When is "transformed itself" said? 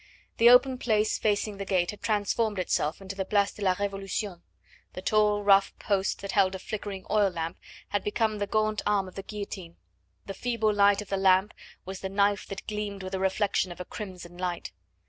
2.01-3.03